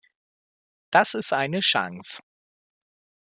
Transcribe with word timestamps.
Das 0.89 1.13
ist 1.13 1.31
eine 1.31 1.59
Chance. 1.59 2.21